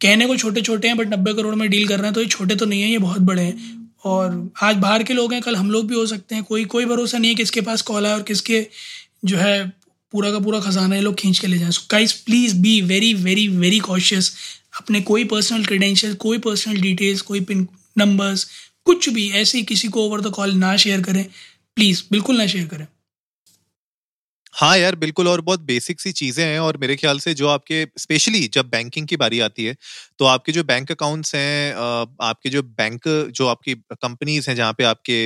कहने 0.00 0.26
को 0.26 0.36
छोटे 0.36 0.60
छोटे 0.60 0.88
हैं 0.88 0.96
बट 0.96 1.12
नब्बे 1.12 1.34
करोड़ 1.34 1.54
में 1.54 1.68
डील 1.70 1.86
कर 1.88 1.96
रहे 1.96 2.06
हैं 2.06 2.14
तो 2.14 2.20
ये 2.20 2.26
छोटे 2.28 2.56
तो 2.56 2.66
नहीं 2.66 2.82
है 2.82 2.90
ये 2.90 2.98
बहुत 2.98 3.20
बड़े 3.22 3.42
हैं। 3.42 3.79
और 4.04 4.50
आज 4.62 4.76
बाहर 4.76 5.02
के 5.02 5.14
लोग 5.14 5.32
हैं 5.32 5.42
कल 5.42 5.56
हम 5.56 5.70
लोग 5.70 5.86
भी 5.86 5.94
हो 5.94 6.06
सकते 6.06 6.34
हैं। 6.34 6.44
कोई 6.44 6.64
कोई 6.64 6.84
भरोसा 6.84 7.18
नहीं 7.18 7.30
है 7.30 7.34
किसके 7.34 7.60
पास 7.60 7.82
कॉल 7.82 8.06
है 8.06 8.14
और 8.14 8.22
किसके 8.22 8.66
जो 9.24 9.36
है 9.36 9.68
पूरा 10.12 10.30
का 10.30 10.38
पूरा 10.38 10.60
खजाना 10.60 10.94
है 10.94 11.00
लोग 11.00 11.14
खींच 11.14 11.38
के 11.38 11.46
ले 11.46 11.58
जाएँ। 11.58 11.70
So 11.70 11.86
guys 11.90 12.12
please 12.12 12.56
be 12.56 12.80
very 12.82 13.12
very 13.14 13.48
very 13.48 13.78
cautious 13.78 14.32
अपने 14.80 15.00
कोई 15.00 15.24
पर्सनल 15.24 15.64
क्रेडेंशियल 15.64 16.14
कोई 16.14 16.38
पर्सनल 16.38 16.80
डिटेल्स 16.80 17.20
कोई 17.20 17.40
पिन 17.40 17.66
नंबर्स 17.98 18.46
कुछ 18.84 19.08
भी 19.08 19.30
ऐसे 19.30 19.62
किसी 19.62 19.88
को 19.88 20.06
ओवर 20.06 20.20
द 20.20 20.30
कॉल 20.30 20.52
ना 20.52 20.76
शेयर 20.76 21.02
करें। 21.02 21.24
प्लीज़ 21.76 22.02
बिल्कुल 22.10 22.36
ना 22.36 22.46
शेयर 22.46 22.66
करें। 22.66 22.86
हाँ 24.54 24.76
यार, 24.78 24.94
बिल्कुल 24.96 25.28
और 25.28 25.40
बहुत 25.40 25.60
बेसिक 25.62 26.00
सी 26.00 26.10
चीज़ें 26.12 26.44
हैं 26.44 26.58
और 26.60 26.76
मेरे 26.76 26.94
ख्याल 26.96 27.18
से 27.20 27.34
जो 27.34 27.48
आपके 27.48 27.84
स्पेशली 27.98 28.40
जब 28.54 28.68
बैंकिंग 28.70 29.06
की 29.08 29.16
बारी 29.16 29.40
आती 29.40 29.64
है 29.64 29.74
तो 30.18 30.24
आपके 30.26 30.52
जो 30.52 30.64
बैंक 30.64 30.90
अकाउंट्स 30.90 31.34
हैं 31.34 31.72
आपके 32.22 32.48
जो 32.50 32.62
बैंक 32.62 33.08
जो 33.32 33.46
आपकी 33.46 33.74
कंपनीज़ 33.94 34.48
हैं 34.50 34.56
जहाँ 34.56 34.72
पे 34.78 34.84
आपके 34.84 35.20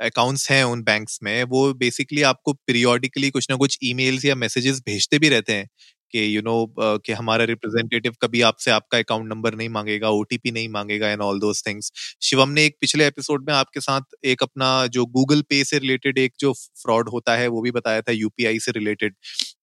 अकाउंट्स 0.00 0.50
हैं 0.50 0.62
उन 0.64 0.82
बैंक्स 0.82 1.18
में, 1.22 1.42
वो 1.44 1.72
बेसिकली 1.74 2.22
आपको 2.24 2.52
पीरियोडिकली 2.56 3.30
कुछ 3.30 3.46
ना 3.50 3.56
कुछ 3.56 3.78
ईमेल्स 3.84 4.24
या 4.24 4.34
मैसेजेस 4.36 4.80
भेजते 4.86 5.18
भी 5.18 5.28
रहते 5.28 5.52
हैं। 5.52 5.66
कि 6.12 6.36
यू 6.36 6.42
नो 6.42 6.54
कि 6.80 7.12
हमारा 7.12 7.44
रिप्रेजेंटेटिव 7.44 8.14
कभी 8.22 8.40
आपसे 8.42 8.70
आपका 8.70 8.98
अकाउंट 8.98 9.28
नंबर 9.28 9.54
नहीं 9.54 9.68
मांगेगा 9.70 10.08
ओटीपी 10.12 10.50
नहीं 10.50 10.68
मांगेगा 10.70 11.08
and 11.08 11.22
all 11.22 11.40
those 11.40 11.62
things 11.66 11.92
Shivam 12.22 12.50
ने 12.50 12.64
एक 12.64 12.76
पिछले 12.80 13.06
एपिसोड 13.06 13.46
में 13.48 13.54
आपके 13.54 13.80
साथ 13.80 14.16
एक 14.24 14.42
अपना 14.42 14.70
जो 14.88 15.06
गूगल 15.10 15.42
पे 15.50 15.62
से 15.64 15.78
रिलेटेड 15.78 16.18
एक 16.18 16.32
जो 16.40 16.52
फ्रॉड 16.54 17.08
होता 17.08 17.36
है, 17.36 17.48
वो 17.48 17.62
भी 17.62 17.70
बताया 17.72 18.00
था 18.02 18.12
यूपीआई 18.12 18.58
से 18.60 18.72
रिलेटेड 18.72 19.14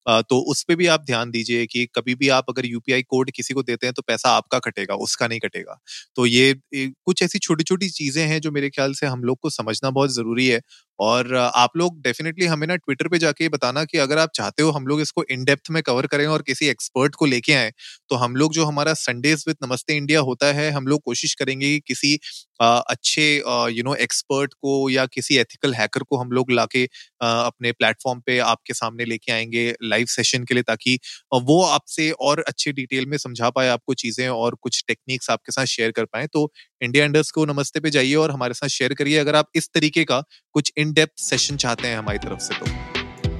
तो 0.06 0.40
उस 0.52 0.64
पर 0.64 0.76
भी 0.76 0.88
आप 0.90 1.04
ध्यान 1.06 1.32
दीजिए 1.32 1.66
कि 1.68 1.86
कभी 1.96 2.16
भी 2.16 2.30
आप 2.32 2.46
अगर 2.50 2.66
यूपीआई 2.66 3.02
कोड 3.04 3.32
किसी 3.32 3.54
को 3.54 3.64
देते 3.64 3.88
हैं 3.88 3.94
तो 3.94 4.02
पैसा 4.04 4.30
आपका 4.32 4.60
कटेगा, 4.62 4.96
उसका 4.98 5.28
नहीं 5.28 5.40
कटेगा। 5.42 5.78
तो 6.18 6.26
ये 6.28 6.54
कुछ 6.70 7.24
ऐसी 7.24 7.40
छोटी 7.40 7.64
छोटी 7.66 7.90
चीज़ें 7.92 8.24
हैं 8.26 8.40
जो 8.42 8.52
मेरे 8.52 8.70
ख्याल 8.70 8.94
से 8.96 9.06
हम 9.08 9.24
लोग 9.24 9.38
को 9.42 9.50
समझना 9.52 9.90
बहुत 9.92 10.14
ज़रूरी 10.14 10.48
है 10.48 10.62
और 11.00 11.34
आप 11.36 11.78
लोग 11.78 12.02
डेफिनेटली 12.04 12.46
हमें 12.48 12.66
ना 12.68 12.76
ट्विटर 12.78 13.08
पे 13.10 13.18
जाके 13.20 13.48
बताना 13.50 13.84
कि 13.86 13.98
अगर 14.00 14.18
आप 14.20 14.30
चाहते 14.36 14.64
हो 14.64 14.72
हम 14.72 14.88
लोग 14.88 15.02
इसको 15.02 15.24
इन 15.32 15.44
डेप्थ 15.46 15.70
में 15.72 15.82
कवर 15.84 16.08
करें 16.08 16.26
और 16.28 16.42
किसी 16.44 16.68
एक्सपर्ट 16.68 17.16
को 17.16 17.26
लेके 17.26 17.54
आए 17.54 17.72
तो 18.10 18.16
हम 18.18 18.36
लोग 18.36 18.54
जो 18.54 18.66
हमारा 18.66 18.94
संडेज 18.96 19.44
विद 19.48 19.56
नमस्ते 19.64 19.96
इंडिया 19.98 20.20
होता 20.22 20.52
है, 20.54 20.70
हम 20.72 20.88
लोग 20.88 21.02
कोशिश 21.06 21.34
करेंगे 21.36 21.68
कि 21.70 21.80
किसी 21.88 22.18
अच्छे 22.64 23.24
यू 23.72 23.84
नो 23.84 23.94
एक्सपर्ट 23.96 24.54
को 24.54 24.90
या 24.90 25.06
किसी 25.06 25.38
एथिकल 25.38 25.74
हैकर 25.74 26.04
को 26.04 26.18
हम 26.18 26.32
लोग 26.32 26.52
लाके 26.52 26.84
अपने 27.22 27.72
प्लेटफॉर्म 27.72 28.20
पे 28.20 28.38
आपके 28.40 28.74
सामने 28.74 29.06
लेके 29.06 29.32
आएँगे 29.32 29.74
लाइव 29.84 30.06
सेशन 30.06 30.44
के 30.44 30.54
लिए 30.54 30.64
ताकि 30.64 30.98
वो 31.44 31.62
आपसे 31.64 32.10
और 32.22 32.44
अच्छे 32.48 32.72
डिटेल 32.72 33.06
में 33.06 33.18
समझा 33.18 33.50
पाए 33.50 33.68
आपको 33.68 33.94
चीज़ें 33.94 34.28
और 34.30 34.56
कुछ 34.62 34.84
टेक्निक्स 34.88 35.30
आपके 35.30 35.52
साथ 35.52 35.66
शेयर 35.66 35.92
कर 35.92 36.06
पाए। 36.06 36.28
तो 36.28 36.52
इंडिया 36.82 37.06
इंडर्स 37.06 37.32
को 37.32 37.46
नमस्ते 37.46 37.80
पे 37.80 37.90
जाइए 37.90 38.16
और 38.16 38.32
हमारे 38.32 38.54
साथ 38.54 38.68
शेयर 38.70 38.94
करिए 38.94 39.18
अगर 39.18 39.36
आप 39.36 39.50
इस 39.56 39.70
तरीके 39.74 40.04
का 40.04 40.24
कुछ 40.56 40.72
इन 40.78 40.94
डेप्थ 40.94 41.24
सेशन 41.24 41.58
चाहते 41.58 41.88
हैं 41.88 41.98
हमारी 41.98 42.18
तरफ़ 42.20 42.40
से 42.40 42.56
तो। 42.56 42.66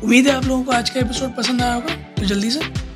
उम्मीद 0.04 0.28
है 0.28 0.34
आप 0.34 0.46
लोगों 0.46 0.64
को 0.64 0.72
आज 0.72 0.90
का 0.90 1.00
एपिसोड 1.00 1.36
पसंद 1.36 1.62
आया 1.62 1.74
होगा। 1.74 1.96
तो 2.14 2.26
जल्दी 2.26 2.52
से 2.52 2.60